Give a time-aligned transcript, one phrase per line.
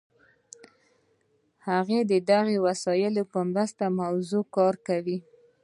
[1.67, 5.17] هغه د دې وسایلو په مرسته په موضوع کار کوي.